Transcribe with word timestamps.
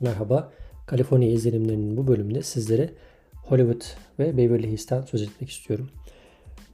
Merhaba, 0.00 0.52
Kaliforniya 0.86 1.30
izlenimlerinin 1.30 1.96
bu 1.96 2.06
bölümünde 2.06 2.42
sizlere 2.42 2.90
Hollywood 3.34 3.82
ve 4.18 4.36
Beverly 4.36 4.70
Hills'ten 4.70 5.02
söz 5.02 5.22
etmek 5.22 5.50
istiyorum. 5.50 5.90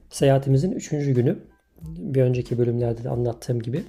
Seyahatimizin 0.09 0.71
üçüncü 0.71 1.11
günü, 1.11 1.39
bir 1.81 2.21
önceki 2.21 2.57
bölümlerde 2.57 3.03
de 3.03 3.09
anlattığım 3.09 3.61
gibi 3.61 3.83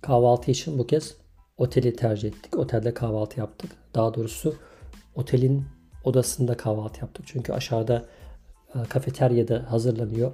kahvaltı 0.00 0.50
için 0.50 0.78
bu 0.78 0.86
kez 0.86 1.16
oteli 1.58 1.96
tercih 1.96 2.28
ettik. 2.28 2.58
Otelde 2.58 2.94
kahvaltı 2.94 3.40
yaptık. 3.40 3.70
Daha 3.94 4.14
doğrusu 4.14 4.54
otelin 5.14 5.64
odasında 6.04 6.56
kahvaltı 6.56 7.00
yaptık. 7.00 7.24
Çünkü 7.28 7.52
aşağıda 7.52 8.04
e, 8.74 8.78
kafeteryada 8.88 9.72
hazırlanıyor 9.72 10.32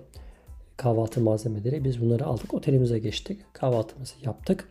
kahvaltı 0.77 1.21
malzemeleri. 1.21 1.85
Biz 1.85 2.01
bunları 2.01 2.27
aldık. 2.27 2.55
Otelimize 2.55 2.99
geçtik. 2.99 3.41
Kahvaltımızı 3.53 4.15
yaptık. 4.23 4.69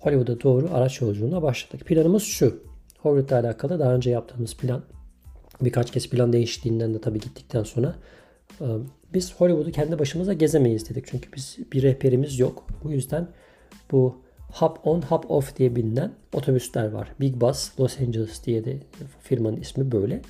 Hollywood'a 0.00 0.40
doğru 0.40 0.68
araç 0.74 1.00
yolculuğuna 1.00 1.42
başladık. 1.42 1.86
Planımız 1.86 2.22
şu. 2.22 2.62
Hollywood'la 2.98 3.40
alakalı 3.40 3.78
daha 3.78 3.94
önce 3.94 4.10
yaptığımız 4.10 4.56
plan 4.56 4.82
birkaç 5.60 5.90
kez 5.90 6.10
plan 6.10 6.32
değiştiğinden 6.32 6.94
de 6.94 7.00
tabii 7.00 7.20
gittikten 7.20 7.62
sonra 7.62 7.94
e, 8.60 8.66
biz 9.14 9.34
Hollywood'u 9.34 9.72
kendi 9.72 9.98
başımıza 9.98 10.32
gezemeyiz 10.32 10.90
dedik. 10.90 11.06
Çünkü 11.06 11.32
biz 11.36 11.58
bir 11.72 11.82
rehberimiz 11.82 12.38
yok. 12.38 12.66
Bu 12.84 12.90
yüzden 12.90 13.28
bu 13.92 14.16
Hop 14.52 14.86
on 14.86 15.02
Hop 15.02 15.30
off 15.30 15.56
diye 15.56 15.76
bilinen 15.76 16.12
otobüsler 16.32 16.90
var. 16.90 17.08
Big 17.20 17.40
Bus 17.40 17.80
Los 17.80 18.00
Angeles 18.00 18.44
diye 18.44 18.64
de 18.64 18.76
firmanın 19.22 19.56
ismi 19.56 19.92
böyle. 19.92 20.22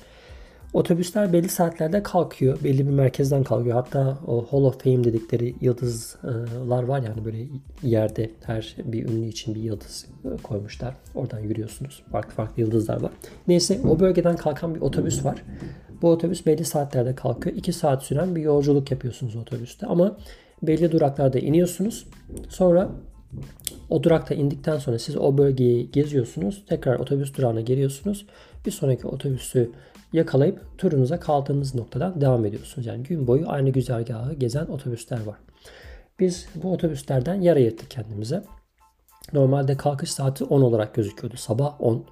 Otobüsler 0.73 1.33
belli 1.33 1.49
saatlerde 1.49 2.03
kalkıyor. 2.03 2.63
Belli 2.63 2.87
bir 2.87 2.91
merkezden 2.91 3.43
kalkıyor. 3.43 3.75
Hatta 3.75 4.17
o 4.27 4.45
Hall 4.45 4.63
of 4.63 4.83
Fame 4.83 5.03
dedikleri 5.03 5.55
yıldızlar 5.61 6.83
var 6.83 7.01
yani 7.01 7.25
böyle 7.25 7.47
yerde 7.83 8.31
her 8.45 8.75
bir 8.83 9.09
ünlü 9.09 9.27
için 9.27 9.55
bir 9.55 9.61
yıldız 9.61 10.05
koymuşlar. 10.43 10.95
Oradan 11.15 11.39
yürüyorsunuz. 11.39 12.03
Farklı 12.11 12.31
farklı 12.31 12.61
yıldızlar 12.61 13.01
var. 13.01 13.11
Neyse 13.47 13.79
o 13.89 13.99
bölgeden 13.99 14.35
kalkan 14.35 14.75
bir 14.75 14.81
otobüs 14.81 15.25
var. 15.25 15.43
Bu 16.01 16.09
otobüs 16.09 16.45
belli 16.45 16.65
saatlerde 16.65 17.15
kalkıyor. 17.15 17.55
2 17.55 17.73
saat 17.73 18.03
süren 18.03 18.35
bir 18.35 18.41
yolculuk 18.41 18.91
yapıyorsunuz 18.91 19.35
otobüste. 19.35 19.87
Ama 19.87 20.17
belli 20.63 20.91
duraklarda 20.91 21.39
iniyorsunuz. 21.39 22.07
Sonra 22.49 22.89
o 23.91 24.03
durakta 24.03 24.35
indikten 24.35 24.77
sonra 24.77 24.99
siz 24.99 25.17
o 25.17 25.37
bölgeyi 25.37 25.91
geziyorsunuz. 25.91 26.63
Tekrar 26.69 26.99
otobüs 26.99 27.33
durağına 27.37 27.61
geliyorsunuz. 27.61 28.25
Bir 28.65 28.71
sonraki 28.71 29.07
otobüsü 29.07 29.71
yakalayıp 30.13 30.77
turunuza 30.77 31.19
kaldığınız 31.19 31.75
noktadan 31.75 32.21
devam 32.21 32.45
ediyorsunuz. 32.45 32.87
Yani 32.87 33.03
gün 33.03 33.27
boyu 33.27 33.49
aynı 33.49 33.69
güzergahı 33.69 34.33
gezen 34.33 34.65
otobüsler 34.65 35.23
var. 35.23 35.37
Biz 36.19 36.47
bu 36.55 36.73
otobüslerden 36.73 37.41
yer 37.41 37.55
ayırttık 37.55 37.89
kendimize. 37.91 38.43
Normalde 39.33 39.77
kalkış 39.77 40.11
saati 40.11 40.43
10 40.43 40.61
olarak 40.61 40.95
gözüküyordu. 40.95 41.37
Sabah 41.37 41.81
10. 41.81 42.05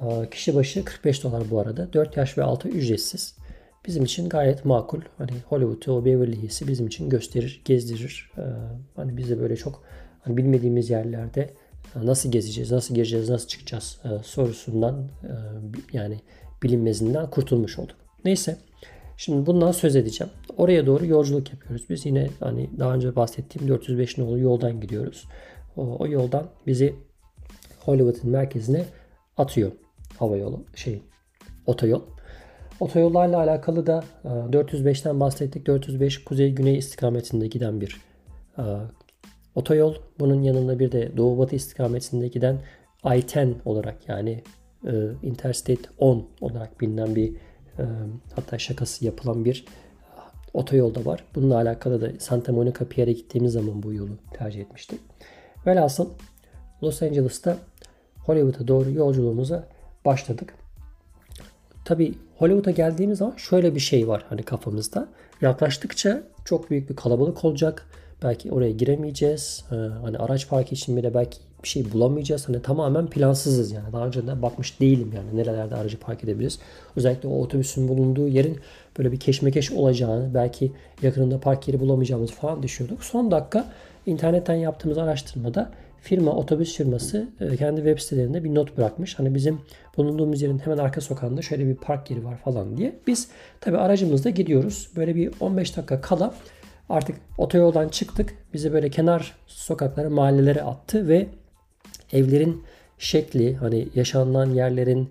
Ee, 0.00 0.30
kişi 0.30 0.54
başı 0.54 0.84
45 0.84 1.24
dolar 1.24 1.42
bu 1.50 1.60
arada. 1.60 1.92
4 1.92 2.16
yaş 2.16 2.38
ve 2.38 2.42
altı 2.42 2.68
ücretsiz. 2.68 3.36
Bizim 3.86 4.04
için 4.04 4.28
gayet 4.28 4.64
makul. 4.64 5.00
Hani 5.18 5.30
Hollywood'u, 5.48 5.92
o 5.92 6.04
Beverly 6.04 6.42
Hills'i 6.42 6.68
bizim 6.68 6.86
için 6.86 7.10
gösterir, 7.10 7.62
gezdirir. 7.64 8.30
Ee, 8.38 8.42
hani 8.96 9.16
bize 9.16 9.40
böyle 9.40 9.56
çok 9.56 9.82
hani 10.22 10.36
bilmediğimiz 10.36 10.90
yerlerde 10.90 11.50
e, 11.96 12.06
nasıl 12.06 12.32
gezeceğiz, 12.32 12.72
nasıl 12.72 12.94
gireceğiz, 12.94 13.30
nasıl 13.30 13.48
çıkacağız 13.48 14.00
e, 14.04 14.08
sorusundan 14.22 15.08
e, 15.22 15.32
yani 15.92 16.20
bilinmezinden 16.62 17.30
kurtulmuş 17.30 17.78
olduk. 17.78 17.96
Neyse. 18.24 18.56
Şimdi 19.16 19.46
bundan 19.46 19.72
söz 19.72 19.96
edeceğim. 19.96 20.32
Oraya 20.56 20.86
doğru 20.86 21.06
yolculuk 21.06 21.52
yapıyoruz. 21.52 21.86
Biz 21.90 22.06
yine 22.06 22.28
hani 22.40 22.70
daha 22.78 22.94
önce 22.94 23.16
bahsettiğim 23.16 23.68
405 23.68 24.18
nolu 24.18 24.38
yoldan 24.38 24.80
gidiyoruz. 24.80 25.24
O, 25.76 25.96
o 25.98 26.06
yoldan 26.06 26.46
bizi 26.66 26.94
Hollywood'un 27.80 28.30
merkezine 28.30 28.84
atıyor 29.36 29.72
hava 30.18 30.36
yolu 30.36 30.64
şey 30.74 31.02
otoyol. 31.66 32.02
Otoyollarla 32.80 33.38
alakalı 33.38 33.86
da 33.86 34.04
405'ten 34.24 35.20
bahsettik. 35.20 35.66
405 35.66 36.24
kuzey 36.24 36.54
güney 36.54 36.78
istikametinde 36.78 37.46
giden 37.46 37.80
bir 37.80 38.00
otoyol. 39.54 39.94
Bunun 40.18 40.42
yanında 40.42 40.78
bir 40.78 40.92
de 40.92 41.16
doğu 41.16 41.38
batı 41.38 41.56
istikametinde 41.56 42.28
giden 42.28 42.58
I-10 43.04 43.54
olarak 43.64 44.08
yani 44.08 44.42
e, 44.86 44.92
Interstate 45.22 45.82
10 45.98 46.26
olarak 46.40 46.80
bilinen 46.80 47.16
bir 47.16 47.32
e, 47.78 47.84
hatta 48.36 48.58
şakası 48.58 49.04
yapılan 49.04 49.44
bir 49.44 49.64
otoyolda 50.54 51.04
var. 51.04 51.24
Bununla 51.34 51.56
alakalı 51.56 52.00
da 52.00 52.10
Santa 52.18 52.52
Monica 52.52 52.88
Pierre'e 52.88 53.12
gittiğimiz 53.12 53.52
zaman 53.52 53.82
bu 53.82 53.92
yolu 53.92 54.18
tercih 54.32 54.60
etmiştik. 54.60 55.00
Velhasıl 55.66 56.08
Los 56.82 57.02
Angeles'ta 57.02 57.56
Hollywood'a 58.18 58.68
doğru 58.68 58.90
yolculuğumuza 58.90 59.68
başladık. 60.04 60.54
Tabi 61.84 62.14
Hollywood'a 62.38 62.70
geldiğimiz 62.70 63.18
zaman 63.18 63.36
şöyle 63.36 63.74
bir 63.74 63.80
şey 63.80 64.08
var 64.08 64.24
hani 64.28 64.42
kafamızda. 64.42 65.08
Yaklaştıkça 65.40 66.22
çok 66.44 66.70
büyük 66.70 66.90
bir 66.90 66.96
kalabalık 66.96 67.44
olacak. 67.44 67.86
Belki 68.24 68.52
oraya 68.52 68.70
giremeyeceğiz. 68.70 69.64
Ee, 69.72 69.74
hani 69.74 70.18
araç 70.18 70.48
parkı 70.48 70.74
için 70.74 70.96
bile 70.96 71.14
belki 71.14 71.38
bir 71.62 71.68
şey 71.68 71.92
bulamayacağız. 71.92 72.48
Hani 72.48 72.62
tamamen 72.62 73.06
plansızız 73.06 73.72
yani. 73.72 73.92
Daha 73.92 74.06
önce 74.06 74.26
de 74.26 74.42
bakmış 74.42 74.80
değilim 74.80 75.12
yani 75.16 75.36
nerelerde 75.36 75.74
aracı 75.74 75.98
park 76.00 76.24
edebiliriz. 76.24 76.58
Özellikle 76.96 77.28
o 77.28 77.42
otobüsün 77.42 77.88
bulunduğu 77.88 78.28
yerin 78.28 78.58
böyle 78.98 79.12
bir 79.12 79.20
keşmekeş 79.20 79.72
olacağını, 79.72 80.34
belki 80.34 80.72
yakınında 81.02 81.40
park 81.40 81.68
yeri 81.68 81.80
bulamayacağımızı 81.80 82.32
falan 82.32 82.62
düşünüyorduk. 82.62 83.04
Son 83.04 83.30
dakika 83.30 83.64
internetten 84.06 84.54
yaptığımız 84.54 84.98
araştırmada 84.98 85.70
firma, 86.02 86.32
otobüs 86.32 86.76
firması 86.76 87.28
e, 87.40 87.56
kendi 87.56 87.76
web 87.76 87.98
sitelerinde 87.98 88.44
bir 88.44 88.54
not 88.54 88.76
bırakmış. 88.76 89.18
Hani 89.18 89.34
bizim 89.34 89.60
bulunduğumuz 89.96 90.42
yerin 90.42 90.58
hemen 90.58 90.78
arka 90.78 91.00
sokağında 91.00 91.42
şöyle 91.42 91.66
bir 91.66 91.74
park 91.74 92.10
yeri 92.10 92.24
var 92.24 92.36
falan 92.36 92.76
diye. 92.76 92.92
Biz 93.06 93.28
tabi 93.60 93.78
aracımızda 93.78 94.30
gidiyoruz. 94.30 94.88
Böyle 94.96 95.14
bir 95.14 95.32
15 95.40 95.76
dakika 95.76 96.00
kala 96.00 96.34
artık 96.88 97.16
otoyoldan 97.38 97.88
çıktık. 97.88 98.34
Bizi 98.54 98.72
böyle 98.72 98.90
kenar 98.90 99.36
sokaklara, 99.46 100.10
mahallelere 100.10 100.62
attı 100.62 101.08
ve 101.08 101.26
evlerin 102.12 102.62
şekli 102.98 103.54
hani 103.54 103.88
yaşanılan 103.94 104.50
yerlerin 104.50 105.10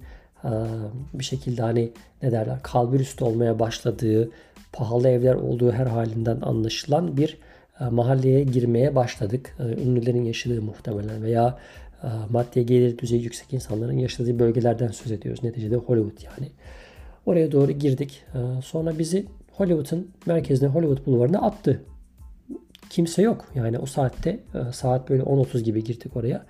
bir 1.14 1.24
şekilde 1.24 1.62
hani 1.62 1.92
ne 2.24 2.32
derler 2.32 2.58
kalbur 2.64 3.00
üstü 3.00 3.24
olmaya 3.24 3.60
başladığı 3.60 4.32
pahalı 4.74 5.10
evler 5.10 5.36
olduğu 5.36 5.72
her 5.72 5.86
halinden 5.86 6.42
anlaşılan 6.42 7.18
bir 7.18 7.38
mahalleye 7.92 8.44
girmeye 8.44 8.96
başladık. 8.96 9.56
Ünlülerin 9.60 10.26
yaşadığı 10.26 10.62
muhtemelen 10.62 11.24
veya 11.24 11.58
maddi 12.30 12.66
gelir 12.66 12.98
düzeyi 12.98 13.24
yüksek 13.24 13.54
insanların 13.54 13.98
yaşadığı 13.98 14.40
bölgelerden 14.40 14.88
söz 14.88 15.12
ediyoruz. 15.12 15.44
Neticede 15.44 15.76
Hollywood 15.76 16.24
yani. 16.24 16.52
Oraya 17.26 17.52
doğru 17.52 17.72
girdik. 17.72 18.24
Sonra 18.64 19.00
bizi 19.00 19.26
Hollywood'un 19.52 20.12
merkezine 20.26 20.70
Hollywood 20.70 21.06
bulvarına 21.06 21.42
attı. 21.42 21.84
Kimse 22.90 23.22
yok. 23.22 23.46
Yani 23.56 23.80
o 23.80 23.86
saatte 23.86 24.40
saat 24.74 25.10
böyle 25.10 25.24
10.30 25.24 25.60
gibi 25.60 25.84
girdik 25.84 26.16
oraya. 26.16 26.46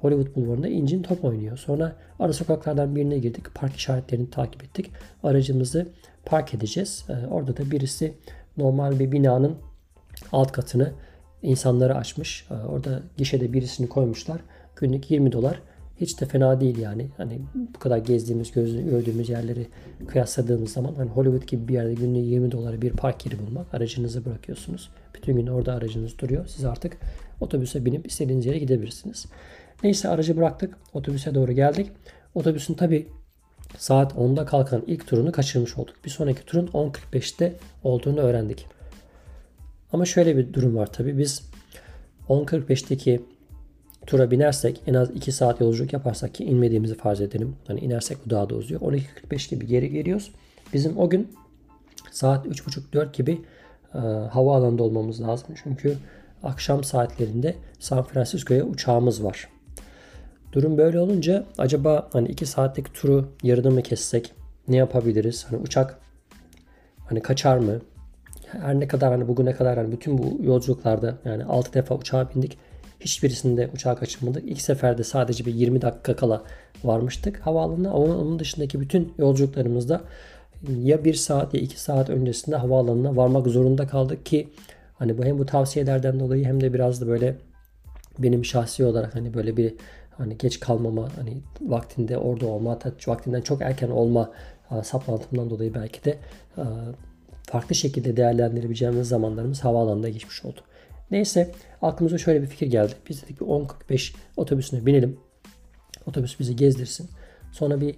Hollywood 0.00 0.34
Bulvarı'nda 0.34 0.68
incin 0.68 1.02
top 1.02 1.24
oynuyor. 1.24 1.56
Sonra 1.56 1.96
ara 2.18 2.32
sokaklardan 2.32 2.96
birine 2.96 3.18
girdik. 3.18 3.54
Park 3.54 3.76
işaretlerini 3.76 4.30
takip 4.30 4.64
ettik. 4.64 4.90
Aracımızı 5.22 5.88
park 6.24 6.54
edeceğiz. 6.54 7.04
Ee, 7.08 7.26
orada 7.26 7.56
da 7.56 7.70
birisi 7.70 8.14
normal 8.56 8.98
bir 8.98 9.12
binanın 9.12 9.56
alt 10.32 10.52
katını 10.52 10.92
insanlara 11.42 11.94
açmış. 11.94 12.46
Ee, 12.50 12.54
orada 12.54 13.02
gişede 13.16 13.52
birisini 13.52 13.88
koymuşlar. 13.88 14.40
Günlük 14.76 15.10
20 15.10 15.32
dolar. 15.32 15.60
Hiç 16.00 16.20
de 16.20 16.26
fena 16.26 16.60
değil 16.60 16.78
yani. 16.78 17.08
Hani 17.16 17.40
bu 17.54 17.78
kadar 17.78 17.98
gezdiğimiz, 17.98 18.52
gördüğümüz 18.52 19.28
yerleri 19.28 19.66
kıyasladığımız 20.06 20.72
zaman 20.72 20.94
hani 20.94 21.10
Hollywood 21.10 21.48
gibi 21.48 21.68
bir 21.68 21.74
yerde 21.74 21.94
günlük 21.94 22.26
20 22.26 22.52
dolara 22.52 22.82
bir 22.82 22.90
park 22.90 23.26
yeri 23.26 23.38
bulmak. 23.38 23.74
Aracınızı 23.74 24.24
bırakıyorsunuz. 24.24 24.90
Bütün 25.14 25.36
gün 25.36 25.46
orada 25.46 25.72
aracınız 25.72 26.18
duruyor. 26.18 26.46
Siz 26.46 26.64
artık 26.64 26.96
otobüse 27.40 27.84
binip 27.84 28.06
istediğiniz 28.06 28.46
yere 28.46 28.58
gidebilirsiniz. 28.58 29.26
Neyse 29.82 30.08
aracı 30.08 30.36
bıraktık. 30.36 30.76
Otobüse 30.94 31.34
doğru 31.34 31.52
geldik. 31.52 31.90
Otobüsün 32.34 32.74
tabi 32.74 33.06
saat 33.78 34.12
10'da 34.12 34.44
kalkan 34.44 34.82
ilk 34.86 35.06
turunu 35.06 35.32
kaçırmış 35.32 35.78
olduk. 35.78 35.94
Bir 36.04 36.10
sonraki 36.10 36.44
turun 36.44 36.66
10.45'te 36.66 37.52
olduğunu 37.84 38.20
öğrendik. 38.20 38.66
Ama 39.92 40.04
şöyle 40.04 40.36
bir 40.36 40.52
durum 40.52 40.76
var 40.76 40.92
tabi. 40.92 41.18
Biz 41.18 41.42
10.45'teki 42.28 43.22
tura 44.06 44.30
binersek 44.30 44.80
en 44.86 44.94
az 44.94 45.10
2 45.10 45.32
saat 45.32 45.60
yolculuk 45.60 45.92
yaparsak 45.92 46.34
ki 46.34 46.44
inmediğimizi 46.44 46.94
farz 46.94 47.20
edelim. 47.20 47.56
Hani 47.66 47.80
inersek 47.80 48.18
bu 48.26 48.30
daha 48.30 48.50
da 48.50 48.54
uzuyor. 48.54 48.80
12.45 48.80 49.50
gibi 49.50 49.66
geri 49.66 49.90
geliyoruz. 49.90 50.30
Bizim 50.72 50.98
o 50.98 51.10
gün 51.10 51.28
saat 52.10 52.46
3.30-4 52.46 53.12
gibi 53.12 53.40
e, 53.94 53.98
havaalanında 54.30 54.82
olmamız 54.82 55.22
lazım. 55.22 55.48
Çünkü 55.62 55.96
akşam 56.42 56.84
saatlerinde 56.84 57.54
San 57.78 58.02
Francisco'ya 58.02 58.64
uçağımız 58.64 59.24
var. 59.24 59.48
Durum 60.52 60.78
böyle 60.78 61.00
olunca 61.00 61.44
acaba 61.58 62.08
hani 62.12 62.28
2 62.28 62.46
saatlik 62.46 62.94
turu 62.94 63.28
yarıda 63.42 63.70
mı 63.70 63.82
kessek? 63.82 64.32
Ne 64.68 64.76
yapabiliriz? 64.76 65.46
Hani 65.50 65.62
uçak 65.62 65.98
hani 67.06 67.22
kaçar 67.22 67.58
mı? 67.58 67.80
Her 68.46 68.80
ne 68.80 68.88
kadar 68.88 69.10
hani 69.10 69.28
bugüne 69.28 69.52
kadar 69.52 69.78
hani 69.78 69.92
bütün 69.92 70.18
bu 70.18 70.38
yolculuklarda 70.42 71.14
yani 71.24 71.44
6 71.44 71.72
defa 71.72 71.94
uçağa 71.94 72.30
bindik. 72.34 72.58
Hiçbirisinde 73.06 73.70
uçağa 73.74 73.94
kaçırmadık. 73.94 74.44
İlk 74.46 74.60
seferde 74.60 75.04
sadece 75.04 75.46
bir 75.46 75.54
20 75.54 75.82
dakika 75.82 76.16
kala 76.16 76.42
varmıştık 76.84 77.38
havaalanına. 77.38 77.90
Ama 77.90 78.04
onun 78.04 78.38
dışındaki 78.38 78.80
bütün 78.80 79.14
yolculuklarımızda 79.18 80.00
ya 80.82 81.04
1 81.04 81.14
saat 81.14 81.54
ya 81.54 81.60
2 81.60 81.80
saat 81.80 82.10
öncesinde 82.10 82.56
havaalanına 82.56 83.16
varmak 83.16 83.46
zorunda 83.46 83.86
kaldık 83.86 84.26
ki 84.26 84.48
hani 84.94 85.18
bu 85.18 85.24
hem 85.24 85.38
bu 85.38 85.46
tavsiyelerden 85.46 86.20
dolayı 86.20 86.44
hem 86.44 86.60
de 86.60 86.74
biraz 86.74 87.00
da 87.00 87.06
böyle 87.06 87.36
benim 88.18 88.44
şahsi 88.44 88.84
olarak 88.84 89.14
hani 89.14 89.34
böyle 89.34 89.56
bir 89.56 89.74
hani 90.10 90.38
geç 90.38 90.60
kalmama 90.60 91.08
hani 91.16 91.36
vaktinde 91.60 92.18
orada 92.18 92.46
olma 92.46 92.78
vaktinden 93.06 93.40
çok 93.40 93.62
erken 93.62 93.90
olma 93.90 94.30
saplantımdan 94.82 95.50
dolayı 95.50 95.74
belki 95.74 96.04
de 96.04 96.18
farklı 97.42 97.74
şekilde 97.74 98.16
değerlendirebileceğimiz 98.16 99.08
zamanlarımız 99.08 99.64
havaalanında 99.64 100.08
geçmiş 100.08 100.44
oldu. 100.44 100.60
Neyse 101.10 101.52
aklımıza 101.82 102.18
şöyle 102.18 102.42
bir 102.42 102.46
fikir 102.46 102.66
geldi. 102.66 102.92
Biz 103.08 103.22
dedik 103.22 103.40
bir 103.40 103.46
10.45 103.46 104.14
otobüsüne 104.36 104.86
binelim. 104.86 105.20
Otobüs 106.06 106.40
bizi 106.40 106.56
gezdirsin. 106.56 107.10
Sonra 107.52 107.80
bir 107.80 107.94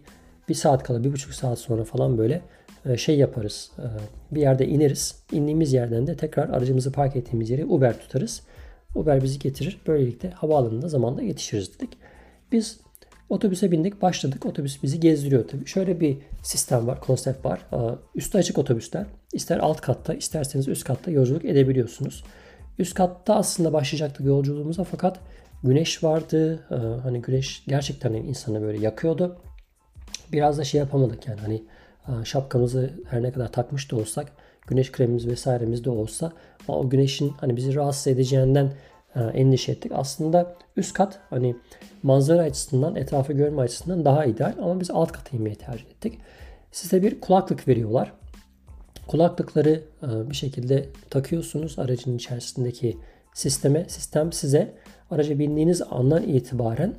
bir 0.49 0.55
saat 0.55 0.83
kala, 0.83 1.05
bir 1.05 1.13
buçuk 1.13 1.35
saat 1.35 1.59
sonra 1.59 1.85
falan 1.85 2.19
böyle 2.19 2.43
e, 2.87 2.97
şey 2.97 3.19
yaparız. 3.19 3.71
E, 3.79 3.85
bir 4.35 4.41
yerde 4.41 4.67
ineriz. 4.67 5.17
İndiğimiz 5.33 5.73
yerden 5.73 6.07
de 6.07 6.17
tekrar 6.17 6.49
aracımızı 6.49 6.93
park 6.93 7.17
ettiğimiz 7.17 7.51
yere 7.51 7.65
Uber 7.65 8.01
tutarız. 8.01 8.43
Uber 8.95 9.23
bizi 9.23 9.39
getirir. 9.39 9.81
Böylelikle 9.87 10.31
havaalanında 10.31 10.89
zamanda 10.89 11.23
yetişiriz 11.23 11.75
dedik. 11.79 11.91
Biz 12.53 12.81
otobüse 13.29 13.71
bindik, 13.71 14.03
başladık. 14.03 14.47
Otobüs 14.47 14.83
bizi 14.83 15.01
gezdiriyor 15.01 15.49
tabii. 15.49 15.67
Şöyle 15.67 16.01
bir 16.01 16.19
sistem 16.43 16.87
var, 16.87 17.01
konsept 17.01 17.45
var. 17.45 17.61
E, 17.73 17.79
üstü 18.15 18.39
açık 18.39 18.59
otobüsler. 18.59 19.07
İster 19.33 19.59
alt 19.59 19.81
katta, 19.81 20.15
isterseniz 20.15 20.69
üst 20.69 20.85
katta 20.85 21.11
yolculuk 21.11 21.45
edebiliyorsunuz. 21.45 22.25
Üst 22.79 22.95
katta 22.95 23.35
aslında 23.35 23.73
başlayacaktık 23.73 24.27
yolculuğumuza 24.27 24.85
fakat 24.85 25.21
güneş 25.65 26.05
vardı. 26.05 26.65
Hani 27.03 27.23
güneş 27.23 27.65
gerçekten 27.67 28.13
insanı 28.13 28.63
böyle 28.63 28.79
yakıyordu 28.79 29.39
biraz 30.33 30.59
da 30.59 30.65
şey 30.65 30.79
yapamadık 30.79 31.27
yani 31.29 31.41
hani 31.41 31.63
e, 32.09 32.25
şapkamızı 32.25 32.91
her 33.11 33.23
ne 33.23 33.33
kadar 33.33 33.53
takmış 33.53 33.91
da 33.91 33.97
olsak 33.97 34.33
güneş 34.67 34.93
kremimiz 34.93 35.27
vesairemiz 35.27 35.85
de 35.85 35.91
olsa 35.91 36.33
o 36.69 36.91
güneşin 36.91 37.29
hani 37.41 37.57
bizi 37.57 37.75
rahatsız 37.75 38.07
edeceğinden 38.07 38.73
e, 39.15 39.21
endişe 39.21 39.73
ettik. 39.73 39.93
Aslında 39.95 40.57
üst 40.77 40.93
kat 40.93 41.21
hani 41.31 41.57
manzara 42.03 42.43
açısından, 42.43 42.97
etrafı 42.97 43.33
görme 43.33 43.63
açısından 43.63 44.05
daha 44.05 44.25
ideal 44.25 44.55
ama 44.63 44.81
biz 44.81 44.91
alt 44.91 45.13
kata 45.13 45.37
inmeyi 45.37 45.57
tercih 45.57 45.87
ettik. 45.87 46.19
Size 46.73 47.03
bir 47.03 47.21
kulaklık 47.21 47.69
veriyorlar. 47.69 48.13
Kulaklıkları 49.09 49.83
e, 50.03 50.31
bir 50.31 50.37
şekilde 50.37 50.89
takıyorsunuz 51.11 51.79
aracın 51.79 52.17
içerisindeki 52.17 52.97
sisteme. 53.35 53.85
Sistem 53.89 54.33
size 54.33 54.75
araca 55.11 55.39
bindiğiniz 55.39 55.83
andan 55.91 56.23
itibaren 56.23 56.95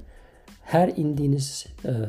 her 0.64 0.94
indiğiniz, 0.98 1.66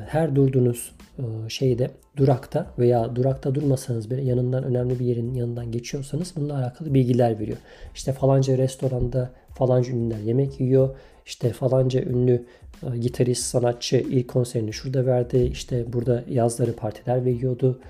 her 0.09 0.37
durduğunuz 0.37 0.93
e, 1.19 1.23
şeyde 1.49 1.91
durakta 2.17 2.67
veya 2.79 3.17
durakta 3.17 3.55
durmasanız 3.55 4.11
bile 4.11 4.23
yanından 4.23 4.65
önemli 4.65 4.99
bir 4.99 5.05
yerin 5.05 5.35
yanından 5.35 5.73
geçiyorsanız 5.73 6.33
bununla 6.37 6.59
alakalı 6.59 6.95
bilgiler 6.95 7.39
veriyor. 7.39 7.59
İşte 7.95 8.13
falanca 8.13 8.59
restoranda 8.59 9.31
falanca 9.55 9.93
ünlüler 9.93 10.19
yemek 10.19 10.61
yiyor. 10.61 10.97
İşte 11.27 11.53
falanca 11.53 12.03
ünlü 12.03 12.47
e, 12.83 12.99
gitarist, 12.99 13.43
sanatçı 13.43 13.97
ilk 13.97 14.29
konserini 14.29 14.73
şurada 14.73 15.07
verdi. 15.07 15.39
İşte 15.53 15.93
burada 15.93 16.25
yazları 16.29 16.73
partiler 16.73 17.25
veriyordu. 17.25 17.81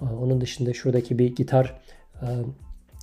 E, 0.00 0.04
onun 0.04 0.40
dışında 0.40 0.72
şuradaki 0.72 1.18
bir 1.18 1.36
gitar 1.36 1.80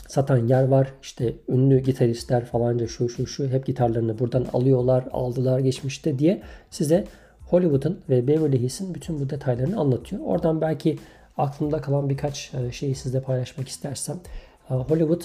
satan 0.07 0.47
yer 0.47 0.63
var. 0.63 0.93
İşte 1.01 1.35
ünlü 1.49 1.79
gitaristler 1.79 2.45
falanca 2.45 2.87
şu 2.87 3.09
şu 3.09 3.27
şu 3.27 3.47
hep 3.47 3.65
gitarlarını 3.65 4.19
buradan 4.19 4.45
alıyorlar, 4.53 5.05
aldılar 5.11 5.59
geçmişte 5.59 6.19
diye 6.19 6.41
size 6.69 7.05
Hollywood'un 7.49 8.01
ve 8.09 8.27
Beverly 8.27 8.59
Hills'in 8.59 8.93
bütün 8.93 9.19
bu 9.19 9.29
detaylarını 9.29 9.79
anlatıyor. 9.79 10.21
Oradan 10.25 10.61
belki 10.61 10.99
aklımda 11.37 11.81
kalan 11.81 12.09
birkaç 12.09 12.53
e, 12.53 12.71
şeyi 12.71 12.95
sizle 12.95 13.21
paylaşmak 13.21 13.67
istersem. 13.67 14.19
E, 14.69 14.73
Hollywood 14.73 15.21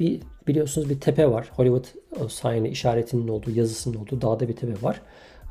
bir 0.00 0.20
biliyorsunuz 0.46 0.90
bir 0.90 1.00
tepe 1.00 1.30
var. 1.30 1.50
Hollywood 1.56 1.84
sign 2.30 2.64
işaretinin 2.64 3.28
olduğu, 3.28 3.50
yazısının 3.50 3.94
olduğu 3.94 4.20
dağda 4.20 4.48
bir 4.48 4.56
tepe 4.56 4.82
var. 4.82 5.02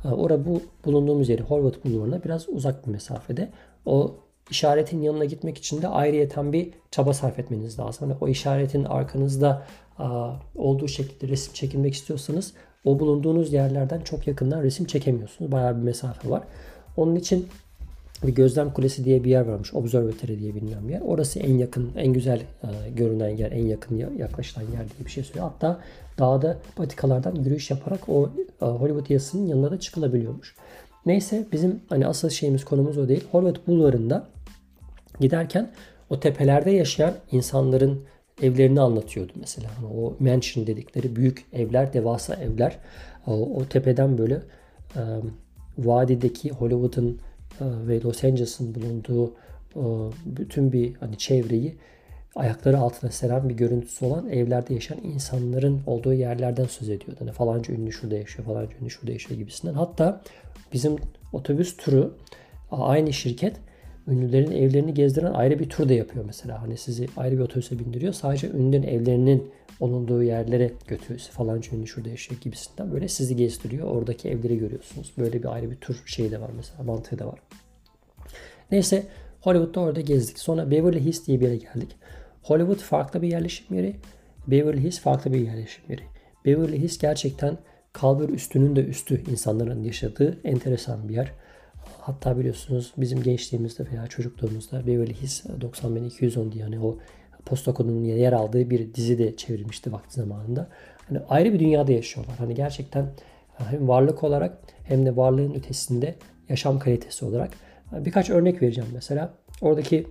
E, 0.05 0.07
orada 0.07 0.45
bu 0.45 0.61
bulunduğumuz 0.85 1.29
yeri 1.29 1.43
Hollywood 1.43 1.91
bulvarına 1.91 2.23
biraz 2.23 2.49
uzak 2.49 2.87
bir 2.87 2.91
mesafede. 2.91 3.51
O 3.85 4.15
işaretin 4.51 5.01
yanına 5.01 5.25
gitmek 5.25 5.57
için 5.57 5.81
de 5.81 5.87
ayrıyeten 5.87 6.53
bir 6.53 6.69
çaba 6.91 7.13
sarf 7.13 7.39
etmeniz 7.39 7.79
lazım. 7.79 8.09
Hani 8.09 8.17
o 8.21 8.27
işaretin 8.27 8.83
arkanızda 8.83 9.63
olduğu 10.55 10.87
şekilde 10.87 11.27
resim 11.27 11.53
çekilmek 11.53 11.93
istiyorsanız 11.93 12.53
o 12.85 12.99
bulunduğunuz 12.99 13.53
yerlerden 13.53 14.01
çok 14.01 14.27
yakından 14.27 14.63
resim 14.63 14.85
çekemiyorsunuz. 14.85 15.51
Bayağı 15.51 15.77
bir 15.77 15.81
mesafe 15.81 16.29
var. 16.29 16.43
Onun 16.97 17.15
için 17.15 17.47
bir 18.23 18.35
gözlem 18.35 18.73
kulesi 18.73 19.05
diye 19.05 19.23
bir 19.23 19.29
yer 19.29 19.41
varmış. 19.41 19.73
Observatory 19.73 20.39
diye 20.39 20.55
bilinen 20.55 20.87
bir 20.87 20.93
yer. 20.93 21.01
Orası 21.01 21.39
en 21.39 21.57
yakın, 21.57 21.91
en 21.97 22.13
güzel 22.13 22.41
görünen 22.95 23.29
yer, 23.29 23.51
en 23.51 23.65
yakın 23.65 23.95
yaklaşılan 24.17 24.63
yer 24.63 24.71
diye 24.79 25.05
bir 25.05 25.11
şey 25.11 25.23
söylüyor. 25.23 25.49
Hatta 25.53 25.79
dağda 26.19 26.57
patikalardan 26.75 27.35
yürüyüş 27.35 27.71
yaparak 27.71 28.09
o 28.09 28.29
Hollywood 28.59 29.09
yasının 29.09 29.47
yanına 29.47 29.71
da 29.71 29.79
çıkılabiliyormuş. 29.79 30.55
Neyse 31.05 31.45
bizim 31.51 31.79
hani 31.89 32.07
asıl 32.07 32.29
şeyimiz 32.29 32.65
konumuz 32.65 32.97
o 32.97 33.07
değil. 33.07 33.23
Hollywood 33.31 33.67
bulvarında 33.67 34.27
giderken 35.21 35.71
o 36.09 36.19
tepelerde 36.19 36.71
yaşayan 36.71 37.13
insanların 37.31 38.03
evlerini 38.41 38.81
anlatıyordu 38.81 39.33
mesela. 39.35 39.69
O 39.95 40.15
mansion 40.19 40.67
dedikleri 40.67 41.15
büyük 41.15 41.45
evler, 41.53 41.93
devasa 41.93 42.35
evler. 42.35 42.77
O, 43.27 43.31
o 43.31 43.65
tepeden 43.65 44.17
böyle 44.17 44.41
e, 44.95 45.01
vadideki 45.77 46.49
Hollywood'un 46.49 47.19
e, 47.61 47.65
ve 47.87 48.01
Los 48.01 48.23
Angeles'ın 48.23 48.75
bulunduğu 48.75 49.33
e, 49.75 49.81
bütün 50.25 50.71
bir 50.71 50.95
hani 50.95 51.17
çevreyi 51.17 51.75
ayakları 52.35 52.77
altına 52.77 53.11
seren 53.11 53.49
bir 53.49 53.53
görüntüsü 53.53 54.05
olan 54.05 54.29
evlerde 54.29 54.73
yaşayan 54.73 55.03
insanların 55.03 55.81
olduğu 55.87 56.13
yerlerden 56.13 56.65
söz 56.65 56.89
ediyordu. 56.89 57.15
Hani 57.19 57.31
falanca 57.31 57.73
ünlü 57.73 57.91
şurada 57.91 58.15
yaşıyor, 58.15 58.47
falanca 58.47 58.77
ünlü 58.81 58.89
şurada 58.89 59.11
yaşıyor 59.11 59.39
gibisinden. 59.39 59.73
Hatta 59.73 60.21
bizim 60.73 60.95
otobüs 61.33 61.77
turu 61.77 62.17
aynı 62.71 63.13
şirket 63.13 63.55
ünlülerin 64.07 64.51
evlerini 64.51 64.93
gezdiren 64.93 65.33
ayrı 65.33 65.59
bir 65.59 65.69
tur 65.69 65.89
da 65.89 65.93
yapıyor 65.93 66.25
mesela. 66.25 66.61
Hani 66.61 66.77
sizi 66.77 67.07
ayrı 67.17 67.37
bir 67.37 67.41
otobüse 67.41 67.79
bindiriyor. 67.79 68.13
Sadece 68.13 68.49
ünlülerin 68.49 68.83
evlerinin 68.83 69.51
bulunduğu 69.79 70.23
yerlere 70.23 70.71
götürüyor. 70.87 71.19
Falan 71.19 71.61
ünlü 71.73 71.87
şurada 71.87 72.09
yaşıyor 72.09 72.41
gibisinden. 72.41 72.91
Böyle 72.91 73.07
sizi 73.07 73.35
gezdiriyor. 73.35 73.87
Oradaki 73.87 74.29
evleri 74.29 74.57
görüyorsunuz. 74.57 75.13
Böyle 75.17 75.43
bir 75.43 75.53
ayrı 75.53 75.71
bir 75.71 75.75
tur 75.75 76.03
şeyi 76.05 76.31
de 76.31 76.41
var 76.41 76.51
mesela. 76.55 76.83
Mantığı 76.83 77.19
da 77.19 77.27
var. 77.27 77.39
Neyse 78.71 79.03
Hollywood'da 79.41 79.79
orada 79.79 80.01
gezdik. 80.01 80.39
Sonra 80.39 80.71
Beverly 80.71 80.99
Hills 80.99 81.27
diye 81.27 81.39
bir 81.39 81.45
yere 81.45 81.57
geldik. 81.57 81.95
Hollywood 82.43 82.79
farklı 82.79 83.21
bir 83.21 83.27
yerleşim 83.27 83.77
yeri. 83.77 83.95
Beverly 84.47 84.83
Hills 84.83 84.99
farklı 84.99 85.33
bir 85.33 85.39
yerleşim 85.39 85.83
yeri. 85.89 86.01
Beverly 86.45 86.79
Hills 86.79 86.97
gerçekten 86.97 87.57
kalbur 87.93 88.29
üstünün 88.29 88.75
de 88.75 88.85
üstü 88.85 89.31
insanların 89.31 89.83
yaşadığı 89.83 90.37
enteresan 90.43 91.09
bir 91.09 91.13
yer. 91.13 91.31
Hatta 92.01 92.37
biliyorsunuz 92.37 92.93
bizim 92.97 93.23
gençliğimizde 93.23 93.85
veya 93.91 94.07
çocukluğumuzda 94.07 94.87
Beverly 94.87 95.13
Hills 95.13 95.45
90210 95.61 96.51
diye 96.51 96.63
hani 96.63 96.79
o 96.79 96.97
posta 97.45 97.73
kodunun 97.73 98.03
yer 98.03 98.33
aldığı 98.33 98.69
bir 98.69 98.93
dizi 98.93 99.17
de 99.17 99.35
çevrilmişti 99.35 99.91
vakti 99.91 100.13
zamanında. 100.13 100.69
Hani 101.09 101.19
ayrı 101.29 101.53
bir 101.53 101.59
dünyada 101.59 101.91
yaşıyorlar. 101.91 102.35
Hani 102.37 102.55
gerçekten 102.55 103.05
hem 103.57 103.87
varlık 103.87 104.23
olarak 104.23 104.57
hem 104.83 105.05
de 105.05 105.15
varlığın 105.15 105.53
ötesinde 105.53 106.15
yaşam 106.49 106.79
kalitesi 106.79 107.25
olarak 107.25 107.51
birkaç 107.91 108.29
örnek 108.29 108.61
vereceğim 108.61 108.89
mesela. 108.93 109.33
Oradaki 109.61 110.07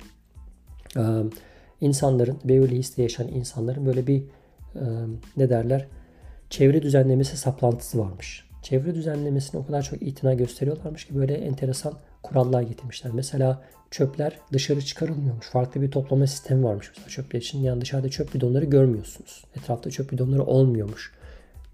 e, 0.97 1.03
insanların, 1.81 2.39
Beverly 2.45 2.77
Hills'te 2.77 3.03
yaşayan 3.03 3.29
insanların 3.29 3.87
böyle 3.87 4.07
bir 4.07 4.23
e, 4.75 4.83
ne 5.37 5.51
derler 5.51 5.87
çevre 6.51 6.83
düzenlemesi 6.83 7.37
saplantısı 7.37 7.99
varmış 7.99 8.50
çevre 8.63 8.95
düzenlemesine 8.95 9.61
o 9.61 9.67
kadar 9.67 9.83
çok 9.83 10.03
itina 10.03 10.35
gösteriyorlarmış 10.35 11.07
ki 11.07 11.15
böyle 11.15 11.35
enteresan 11.35 11.95
kurallar 12.23 12.63
getirmişler. 12.63 13.13
Mesela 13.15 13.63
çöpler 13.91 14.39
dışarı 14.53 14.83
çıkarılmıyormuş. 14.83 15.47
Farklı 15.47 15.83
bir 15.83 15.91
toplama 15.91 16.27
sistemi 16.27 16.65
varmış 16.65 16.89
mesela 16.91 17.09
çöpler 17.09 17.41
için. 17.41 17.63
Yani 17.63 17.81
dışarıda 17.81 18.09
çöp 18.09 18.35
bidonları 18.35 18.65
görmüyorsunuz. 18.65 19.45
Etrafta 19.57 19.91
çöp 19.91 20.13
bidonları 20.13 20.43
olmuyormuş. 20.43 21.13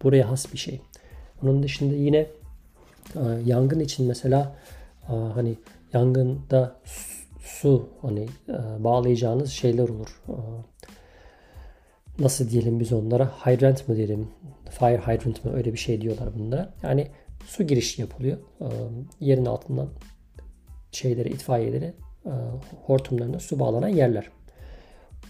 Buraya 0.03 0.31
has 0.31 0.53
bir 0.53 0.59
şey. 0.59 0.81
Onun 1.43 1.63
dışında 1.63 1.95
yine 1.95 2.27
e, 3.15 3.21
yangın 3.45 3.81
için 3.81 4.07
mesela 4.07 4.57
e, 5.09 5.13
hani 5.13 5.55
yangında 5.93 6.77
su 7.41 7.89
hani 8.03 8.29
e, 8.49 8.85
bağlayacağınız 8.85 9.51
şeyler 9.51 9.89
olur. 9.89 10.21
Nasıl 12.19 12.51
diyelim 12.51 12.81
biz 12.81 12.93
onlara? 12.93 13.27
Hydrant 13.27 13.89
mı 13.89 13.97
diyelim? 13.97 14.29
Fire 14.71 14.99
hydrant 14.99 15.45
mı 15.45 15.57
öyle 15.57 15.73
bir 15.73 15.79
şey 15.79 16.01
diyorlar 16.01 16.29
bunlara. 16.39 16.75
Yani 16.83 17.09
su 17.47 17.63
girişi 17.63 18.01
yapılıyor. 18.01 18.39
Ee, 18.61 18.65
yerin 19.21 19.47
altından 19.47 19.89
şeylere, 20.93 21.29
itfaiyelere 21.29 21.95
e, 22.27 22.31
hortumlarına 22.87 23.39
su 23.39 23.61
bağlanan 23.61 23.89
yerler. 23.89 24.31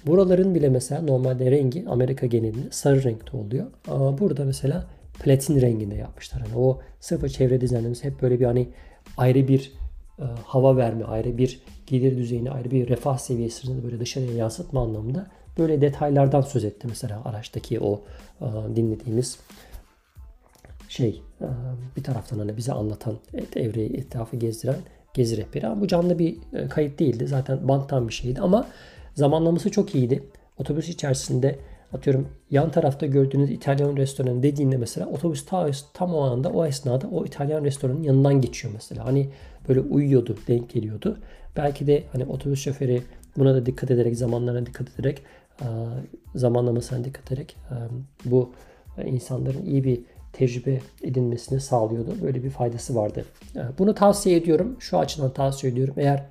Buraların 0.07 0.55
bile 0.55 0.69
mesela 0.69 1.02
normalde 1.02 1.50
rengi 1.50 1.85
Amerika 1.88 2.26
genelinde 2.26 2.71
sarı 2.71 3.05
renkte 3.05 3.37
oluyor. 3.37 3.66
Ama 3.88 4.19
burada 4.19 4.45
mesela 4.45 4.87
platin 5.25 5.61
renginde 5.61 5.95
yapmışlar. 5.95 6.43
Hani 6.43 6.57
o 6.57 6.81
sıfır 7.00 7.28
çevre 7.28 7.61
dizaynımız 7.61 8.05
hep 8.05 8.23
böyle 8.23 8.40
bir 8.40 8.45
hani 8.45 8.69
ayrı 9.16 9.49
bir 9.49 9.73
e, 10.19 10.25
hava 10.45 10.76
verme, 10.76 11.05
ayrı 11.05 11.38
bir 11.38 11.61
gelir 11.87 12.16
düzeyini, 12.16 12.50
ayrı 12.50 12.71
bir 12.71 12.88
refah 12.88 13.19
seviyesini 13.19 13.85
böyle 13.85 14.00
dışarıya 14.00 14.33
yansıtma 14.33 14.83
anlamında 14.83 15.26
böyle 15.59 15.81
detaylardan 15.81 16.41
söz 16.41 16.65
etti 16.65 16.87
mesela 16.89 17.23
araçtaki 17.25 17.81
o 17.81 18.01
e, 18.41 18.47
dinlediğimiz 18.77 19.39
şey 20.89 21.23
e, 21.41 21.47
bir 21.97 22.05
taraftan 22.05 22.39
hani 22.39 22.57
bize 22.57 22.73
anlatan 22.73 23.17
evreyi 23.57 23.97
etrafı 23.97 24.37
gezdiren 24.37 24.77
gezi 25.15 25.37
rehberi. 25.37 25.67
Ama 25.67 25.81
bu 25.81 25.89
canlı 25.89 26.19
bir 26.19 26.37
e, 26.53 26.69
kayıt 26.69 26.99
değildi. 26.99 27.27
Zaten 27.27 27.69
banttan 27.69 28.09
bir 28.09 28.13
şeydi 28.13 28.41
ama 28.41 28.67
zamanlaması 29.15 29.71
çok 29.71 29.95
iyiydi. 29.95 30.23
Otobüs 30.59 30.89
içerisinde 30.89 31.59
atıyorum 31.93 32.29
yan 32.51 32.71
tarafta 32.71 33.07
gördüğünüz 33.07 33.51
İtalyan 33.51 33.97
restoranı 33.97 34.43
dediğinde 34.43 34.77
mesela 34.77 35.07
otobüs 35.07 35.47
ta, 35.47 35.71
tam 35.95 36.15
o 36.15 36.21
anda 36.21 36.49
o 36.49 36.67
esnada 36.67 37.09
o 37.09 37.25
İtalyan 37.25 37.65
restoranın 37.65 38.03
yanından 38.03 38.41
geçiyor 38.41 38.75
mesela. 38.75 39.05
Hani 39.05 39.29
böyle 39.69 39.81
uyuyordu, 39.81 40.37
denk 40.49 40.71
geliyordu. 40.71 41.19
Belki 41.57 41.87
de 41.87 42.05
hani 42.13 42.25
otobüs 42.25 42.61
şoförü 42.65 43.03
buna 43.39 43.55
da 43.55 43.67
dikkat 43.67 43.91
ederek, 43.91 44.17
zamanlarına 44.17 44.67
dikkat 44.67 44.89
ederek, 45.01 45.23
zamanlamasına 46.35 47.05
dikkat 47.05 47.33
ederek 47.33 47.57
bu 48.25 48.51
insanların 49.05 49.67
iyi 49.67 49.85
bir 49.85 50.01
tecrübe 50.33 50.81
edinmesini 51.03 51.61
sağlıyordu. 51.61 52.15
Böyle 52.23 52.45
bir 52.45 52.51
faydası 52.51 52.95
vardı. 52.95 53.25
Bunu 53.79 53.95
tavsiye 53.95 54.37
ediyorum. 54.37 54.77
Şu 54.81 54.99
açıdan 54.99 55.33
tavsiye 55.33 55.73
ediyorum. 55.73 55.95
Eğer 55.97 56.25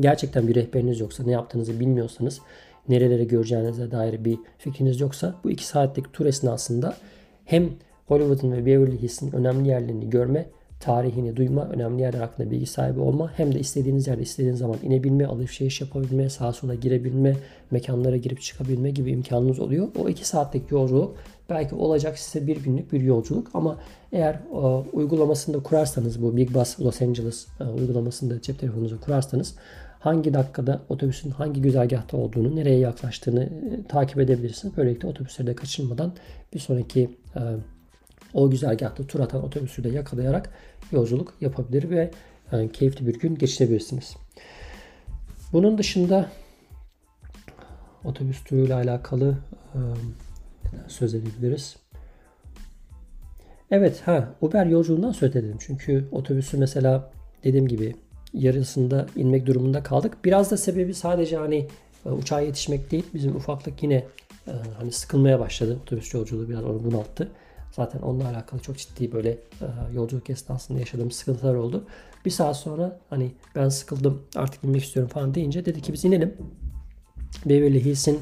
gerçekten 0.00 0.48
bir 0.48 0.54
rehberiniz 0.54 1.00
yoksa, 1.00 1.24
ne 1.24 1.30
yaptığınızı 1.30 1.80
bilmiyorsanız, 1.80 2.40
nerelere 2.88 3.24
göreceğinize 3.24 3.90
dair 3.90 4.24
bir 4.24 4.38
fikriniz 4.58 5.00
yoksa 5.00 5.34
bu 5.44 5.50
iki 5.50 5.66
saatlik 5.66 6.12
tur 6.12 6.26
esnasında 6.26 6.96
hem 7.44 7.70
Hollywood'un 8.06 8.52
ve 8.52 8.66
Beverly 8.66 9.02
Hills'in 9.02 9.32
önemli 9.32 9.68
yerlerini 9.68 10.10
görme 10.10 10.46
tarihini 10.82 11.36
duyma, 11.36 11.68
önemli 11.68 12.02
yerler 12.02 12.18
hakkında 12.18 12.50
bilgi 12.50 12.66
sahibi 12.66 13.00
olma 13.00 13.32
hem 13.36 13.54
de 13.54 13.60
istediğiniz 13.60 14.06
yerde 14.06 14.22
istediğiniz 14.22 14.58
zaman 14.58 14.76
inebilme, 14.82 15.26
alışveriş 15.26 15.80
yapabilme, 15.80 16.28
sağa 16.28 16.52
sola 16.52 16.74
girebilme, 16.74 17.36
mekanlara 17.70 18.16
girip 18.16 18.40
çıkabilme 18.40 18.90
gibi 18.90 19.10
imkanınız 19.10 19.60
oluyor. 19.60 19.88
O 19.98 20.08
iki 20.08 20.28
saatlik 20.28 20.70
yolculuk 20.70 21.16
belki 21.50 21.74
olacak 21.74 22.18
size 22.18 22.46
bir 22.46 22.56
günlük 22.56 22.92
bir 22.92 23.00
yolculuk 23.00 23.50
ama 23.54 23.78
eğer 24.12 24.34
e, 24.34 24.56
uygulamasında 24.92 25.62
kurarsanız 25.62 26.22
bu 26.22 26.36
Big 26.36 26.54
Bus 26.54 26.80
Los 26.80 27.02
Angeles 27.02 27.46
e, 27.60 27.64
uygulamasında 27.64 28.42
cep 28.42 28.58
telefonunuzu 28.58 29.00
kurarsanız 29.00 29.54
hangi 30.00 30.34
dakikada 30.34 30.80
otobüsün 30.88 31.30
hangi 31.30 31.62
güzergahta 31.62 32.16
olduğunu, 32.16 32.56
nereye 32.56 32.78
yaklaştığını 32.78 33.44
e, 33.44 33.86
takip 33.88 34.18
edebilirsiniz. 34.18 34.76
Böylelikle 34.76 35.08
otobüsleri 35.08 35.46
de 35.46 35.54
kaçırmadan 35.54 36.12
bir 36.54 36.58
sonraki 36.58 37.10
e, 37.36 37.40
o 38.34 38.50
güzergahta 38.50 39.06
tur 39.06 39.20
atan 39.20 39.44
otobüsü 39.44 39.84
de 39.84 39.88
yakalayarak 39.88 40.50
yolculuk 40.92 41.34
yapabilir 41.40 41.90
ve 41.90 42.10
yani 42.52 42.64
e, 42.64 42.72
keyifli 42.72 43.06
bir 43.06 43.18
gün 43.18 43.34
geçirebilirsiniz. 43.34 44.16
Bunun 45.52 45.78
dışında 45.78 46.30
otobüs 48.04 48.44
turuyla 48.44 48.76
alakalı 48.76 49.38
e, 49.74 49.80
söz 50.88 51.14
edebiliriz. 51.14 51.76
Evet, 53.70 54.02
ha 54.04 54.34
Uber 54.40 54.66
yolculuğundan 54.66 55.12
söz 55.12 55.36
edelim. 55.36 55.56
Çünkü 55.60 56.08
otobüsü 56.12 56.58
mesela 56.58 57.10
dediğim 57.44 57.68
gibi 57.68 57.94
yarısında 58.34 59.06
inmek 59.16 59.46
durumunda 59.46 59.82
kaldık. 59.82 60.16
Biraz 60.24 60.50
da 60.50 60.56
sebebi 60.56 60.94
sadece 60.94 61.36
hani 61.36 61.68
e, 62.06 62.10
uçağa 62.10 62.40
yetişmek 62.40 62.90
değil. 62.90 63.04
Bizim 63.14 63.36
ufaklık 63.36 63.82
yine 63.82 64.04
hani 64.78 64.92
sıkılmaya 64.92 65.40
başladı. 65.40 65.78
Otobüs 65.82 66.14
yolculuğu 66.14 66.48
biraz 66.48 66.64
onu 66.64 66.84
bunalttı. 66.84 67.28
Zaten 67.72 68.00
onunla 68.00 68.28
alakalı 68.28 68.60
çok 68.60 68.78
ciddi 68.78 69.12
böyle 69.12 69.30
e, 69.30 69.38
yolculuk 69.94 70.30
esnasında 70.30 70.78
yaşadığım 70.78 71.10
sıkıntılar 71.10 71.54
oldu. 71.54 71.84
Bir 72.24 72.30
saat 72.30 72.56
sonra 72.56 73.00
hani 73.10 73.32
ben 73.54 73.68
sıkıldım 73.68 74.22
artık 74.36 74.64
inmek 74.64 74.84
istiyorum 74.84 75.10
falan 75.14 75.34
deyince 75.34 75.64
dedi 75.64 75.80
ki 75.80 75.92
biz 75.92 76.04
inelim. 76.04 76.34
Beverly 77.46 77.84
Hills'in 77.84 78.20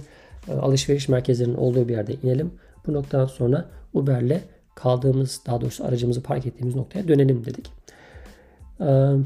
e, 0.49 0.53
alışveriş 0.53 1.09
merkezlerinin 1.09 1.55
olduğu 1.55 1.89
bir 1.89 1.93
yerde 1.93 2.15
inelim. 2.15 2.53
Bu 2.87 2.93
noktadan 2.93 3.27
sonra 3.27 3.69
Uber'le 3.95 4.41
kaldığımız 4.75 5.41
daha 5.47 5.61
doğrusu 5.61 5.85
aracımızı 5.85 6.23
park 6.23 6.47
ettiğimiz 6.47 6.75
noktaya 6.75 7.09
dönelim 7.09 7.45
dedik. 7.45 7.71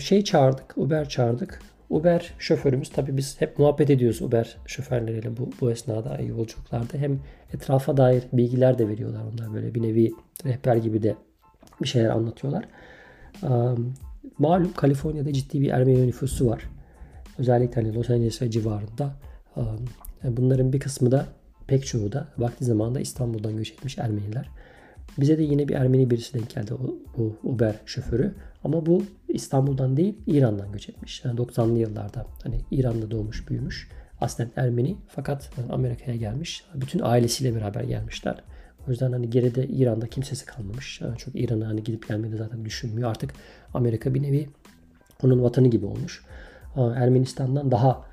Şey 0.02 0.24
çağırdık, 0.24 0.78
Uber 0.78 1.08
çağırdık. 1.08 1.60
Uber 1.94 2.34
şoförümüz 2.38 2.88
tabi 2.88 3.16
biz 3.16 3.40
hep 3.40 3.58
muhabbet 3.58 3.90
ediyoruz 3.90 4.22
Uber 4.22 4.56
şoförleriyle 4.66 5.36
bu, 5.36 5.50
bu 5.60 5.70
esnada 5.70 6.22
yolculuklarda. 6.22 6.98
Hem 6.98 7.20
etrafa 7.54 7.96
dair 7.96 8.22
bilgiler 8.32 8.78
de 8.78 8.88
veriyorlar 8.88 9.22
onlar 9.32 9.54
böyle 9.54 9.74
bir 9.74 9.82
nevi 9.82 10.12
rehber 10.44 10.76
gibi 10.76 11.02
de 11.02 11.16
bir 11.82 11.88
şeyler 11.88 12.08
anlatıyorlar. 12.08 12.64
Um, 13.42 13.94
malum 14.38 14.72
Kaliforniya'da 14.72 15.32
ciddi 15.32 15.60
bir 15.60 15.70
Ermeni 15.70 16.06
nüfusu 16.06 16.46
var. 16.46 16.62
Özellikle 17.38 17.82
hani 17.82 17.94
Los 17.94 18.10
Angeles 18.10 18.42
ve 18.42 18.50
civarında. 18.50 19.14
Um, 19.56 19.84
bunların 20.36 20.72
bir 20.72 20.80
kısmı 20.80 21.10
da 21.10 21.26
pek 21.66 21.86
çoğu 21.86 22.12
da 22.12 22.28
vakti 22.38 22.64
zamanında 22.64 23.00
İstanbul'dan 23.00 23.56
göç 23.56 23.72
etmiş 23.72 23.98
Ermeniler. 23.98 24.50
Bize 25.18 25.38
de 25.38 25.42
yine 25.42 25.68
bir 25.68 25.75
Ermeni 25.75 26.11
birisi 26.11 26.34
denk 26.34 26.54
geldi 26.54 26.73
bu 27.16 27.37
Uber 27.42 27.80
şoförü. 27.87 28.34
Ama 28.64 28.87
bu 28.87 29.02
İstanbul'dan 29.28 29.96
değil 29.96 30.14
İran'dan 30.26 30.73
göç 30.73 30.88
etmiş. 30.88 31.25
Yani 31.25 31.40
90'lı 31.40 31.78
yıllarda 31.78 32.26
hani 32.42 32.61
İran'da 32.70 33.11
doğmuş 33.11 33.49
büyümüş. 33.49 33.88
Aslen 34.20 34.50
Ermeni 34.56 34.96
fakat 35.08 35.50
Amerika'ya 35.70 36.16
gelmiş. 36.16 36.64
Bütün 36.75 37.00
ailesiyle 37.02 37.54
beraber 37.54 37.84
gelmişler. 37.84 38.42
O 38.88 38.90
yüzden 38.90 39.12
hani 39.12 39.30
geride 39.30 39.66
İran'da 39.66 40.06
kimsesi 40.06 40.46
kalmamış. 40.46 41.00
Yani 41.00 41.16
çok 41.16 41.40
İran'a 41.40 41.68
hani 41.68 41.84
gidip 41.84 42.08
gelmeyi 42.08 42.32
de 42.32 42.37
zaten 42.37 42.64
düşünmüyor. 42.64 43.11
Artık 43.11 43.34
Amerika 43.75 44.14
bir 44.14 44.23
nevi 44.23 44.49
onun 45.23 45.42
vatanı 45.42 45.68
gibi 45.68 45.87
olmuş. 45.87 46.25
Ermenistan'dan 46.76 47.70
daha 47.70 48.04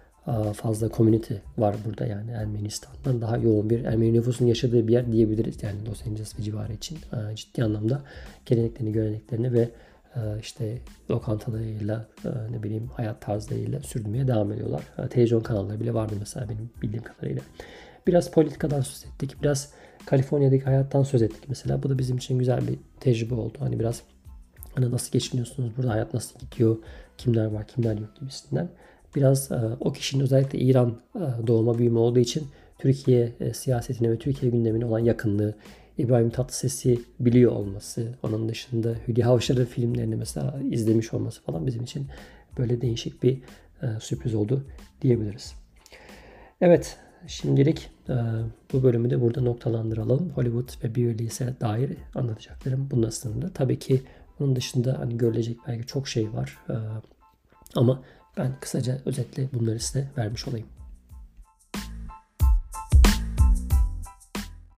fazla 0.54 0.90
community 0.90 1.34
var 1.58 1.76
burada 1.86 2.06
yani 2.06 2.32
Ermenistan'dan 2.32 3.22
daha 3.22 3.38
yoğun 3.38 3.70
bir 3.70 3.84
Ermeni 3.86 4.14
nüfusun 4.14 4.46
yaşadığı 4.46 4.88
bir 4.88 4.94
yer 4.94 5.12
diyebiliriz 5.12 5.64
yani 5.64 5.86
Los 5.90 6.08
Angeles 6.08 6.40
ve 6.40 6.44
civarı 6.44 6.74
için 6.74 6.98
ciddi 7.36 7.64
anlamda 7.64 8.02
geleneklerini, 8.46 8.92
göreneklerini 8.92 9.54
ve 9.54 9.70
işte 10.42 10.78
lokantalarıyla 11.12 12.08
ne 12.52 12.64
bileyim 12.64 12.88
hayat 12.88 13.22
tarzlarıyla 13.22 13.80
sürdürmeye 13.80 14.28
devam 14.28 14.52
ediyorlar. 14.52 14.84
Televizyon 15.10 15.42
kanalları 15.42 15.80
bile 15.80 15.94
vardı 15.94 16.14
mesela 16.20 16.50
benim 16.50 16.70
bildiğim 16.82 17.04
kadarıyla. 17.04 17.42
Biraz 18.08 18.32
politikadan 18.32 18.82
söz 18.82 19.06
ettik. 19.06 19.36
Biraz 19.42 19.72
Kaliforniya'daki 20.06 20.64
hayattan 20.64 21.04
söz 21.04 21.22
ettik 21.22 21.44
mesela. 21.48 21.84
Bu 21.84 21.90
da 21.90 21.98
bizim 21.98 22.18
için 22.18 22.40
güzel 22.40 22.68
bir 22.68 22.80
tecrübe 23.00 23.34
oldu. 23.34 23.58
Hani 23.60 23.80
biraz 23.80 24.02
hani 24.76 24.92
nasıl 24.92 25.12
geçiniyorsunuz, 25.12 25.78
burada 25.78 25.92
hayat 25.92 26.14
nasıl 26.14 26.40
gidiyor, 26.40 26.78
kimler 27.18 27.46
var, 27.46 27.68
kimler 27.68 27.98
yok 27.98 28.10
gibisinden. 28.20 28.70
Biraz 29.16 29.52
o 29.80 29.94
kişinin 29.94 30.24
özellikle 30.24 30.60
İran 30.60 31.02
doğuma 31.48 31.78
büyüme 31.78 32.00
olduğu 32.00 32.20
için 32.20 32.48
Türkiye 32.80 33.32
siyasetine 33.54 34.12
ve 34.12 34.18
Türkiye 34.18 34.52
gündemine 34.52 34.86
olan 34.86 35.00
yakınlığı, 35.00 35.56
İbrahim 35.98 36.30
Tatlıses'i 36.30 37.02
biliyor 37.20 37.52
olması, 37.52 38.08
onun 38.24 38.50
dışında 38.50 38.96
Hülya 39.08 39.30
Avşar'ın 39.30 39.66
filmlerini 39.66 40.16
mesela 40.16 40.60
izlemiş 40.72 41.14
olması 41.14 41.42
falan 41.42 41.68
bizim 41.68 41.84
için 41.84 42.08
böyle 42.58 42.82
değişik 42.82 43.24
bir 43.24 43.38
e, 43.82 44.00
sürpriz 44.00 44.36
oldu 44.36 44.66
diyebiliriz. 45.02 45.54
Evet, 46.62 46.98
şimdilik 47.28 47.90
e, 48.10 48.14
bu 48.74 48.84
bölümü 48.84 49.10
de 49.10 49.22
burada 49.22 49.42
noktalandıralım. 49.42 50.30
Hollywood 50.30 50.84
ve 50.84 50.96
Beverly's'e 50.96 51.54
dair 51.62 51.92
anlatacaklarım 52.16 52.88
bununla 52.92 53.12
sınırlı. 53.12 53.54
Tabii 53.54 53.80
ki 53.80 54.02
bunun 54.40 54.56
dışında 54.56 55.00
hani 55.00 55.18
görülecek 55.18 55.58
belki 55.68 55.88
çok 55.88 56.08
şey 56.08 56.34
var. 56.34 56.58
E, 56.70 56.76
ama 57.76 58.04
ben 58.38 58.60
kısaca 58.60 58.98
özetle 59.06 59.50
bunları 59.54 59.80
size 59.80 60.08
vermiş 60.18 60.48
olayım. 60.48 60.68